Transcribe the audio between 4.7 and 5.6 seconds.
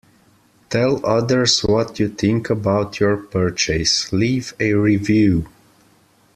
review.